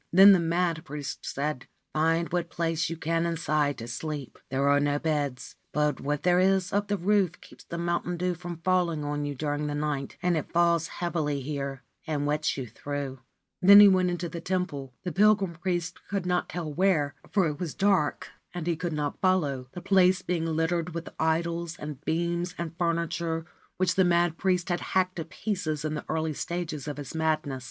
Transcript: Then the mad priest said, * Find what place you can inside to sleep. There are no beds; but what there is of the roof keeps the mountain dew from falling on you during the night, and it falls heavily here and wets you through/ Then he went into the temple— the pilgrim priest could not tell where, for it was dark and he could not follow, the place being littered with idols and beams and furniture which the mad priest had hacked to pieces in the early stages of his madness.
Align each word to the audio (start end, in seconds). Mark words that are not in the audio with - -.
Then 0.11 0.31
the 0.31 0.39
mad 0.39 0.83
priest 0.83 1.19
said, 1.27 1.67
* 1.79 1.93
Find 1.93 2.27
what 2.33 2.49
place 2.49 2.89
you 2.89 2.97
can 2.97 3.23
inside 3.27 3.77
to 3.77 3.87
sleep. 3.87 4.39
There 4.49 4.67
are 4.67 4.79
no 4.79 4.97
beds; 4.97 5.57
but 5.73 6.01
what 6.01 6.23
there 6.23 6.39
is 6.39 6.73
of 6.73 6.87
the 6.87 6.97
roof 6.97 7.39
keeps 7.39 7.65
the 7.65 7.77
mountain 7.77 8.17
dew 8.17 8.33
from 8.33 8.61
falling 8.63 9.03
on 9.05 9.25
you 9.25 9.35
during 9.35 9.67
the 9.67 9.75
night, 9.75 10.17
and 10.23 10.35
it 10.35 10.51
falls 10.51 10.87
heavily 10.87 11.41
here 11.41 11.83
and 12.07 12.25
wets 12.25 12.57
you 12.57 12.65
through/ 12.65 13.19
Then 13.61 13.79
he 13.79 13.87
went 13.87 14.09
into 14.09 14.27
the 14.27 14.41
temple— 14.41 14.91
the 15.03 15.11
pilgrim 15.11 15.53
priest 15.53 15.99
could 16.09 16.25
not 16.25 16.49
tell 16.49 16.73
where, 16.73 17.13
for 17.31 17.45
it 17.47 17.59
was 17.59 17.75
dark 17.75 18.29
and 18.55 18.65
he 18.65 18.75
could 18.75 18.93
not 18.93 19.21
follow, 19.21 19.67
the 19.73 19.81
place 19.81 20.23
being 20.23 20.47
littered 20.47 20.95
with 20.95 21.09
idols 21.19 21.77
and 21.77 22.03
beams 22.05 22.55
and 22.57 22.75
furniture 22.75 23.45
which 23.77 23.93
the 23.93 24.03
mad 24.03 24.39
priest 24.39 24.69
had 24.69 24.79
hacked 24.79 25.17
to 25.17 25.25
pieces 25.25 25.85
in 25.85 25.93
the 25.93 26.05
early 26.09 26.33
stages 26.33 26.87
of 26.87 26.97
his 26.97 27.13
madness. 27.13 27.59